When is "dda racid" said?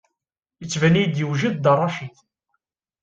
1.57-2.17